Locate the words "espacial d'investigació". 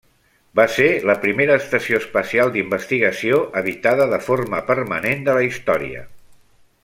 2.03-3.37